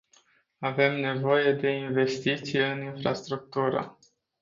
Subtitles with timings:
[0.61, 3.97] Avem nevoie de investiții în infrastructură.